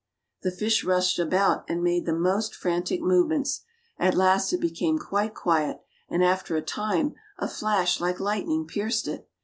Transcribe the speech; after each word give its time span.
The 0.41 0.49
fish 0.49 0.83
rushed 0.83 1.19
about 1.19 1.63
and 1.69 1.83
made 1.83 2.07
the 2.07 2.15
most 2.17 2.55
frantic 2.55 3.01
move 3.03 3.27
ments. 3.27 3.61
At 3.99 4.15
last 4.15 4.51
it 4.51 4.59
became 4.59 4.97
quite 4.97 5.35
quiet, 5.35 5.81
and 6.09 6.23
after 6.23 6.55
a 6.55 6.63
time, 6.63 7.13
a 7.37 7.47
flash 7.47 7.99
like 7.99 8.19
lightning 8.19 8.65
pierced 8.65 9.07
it. 9.07 9.29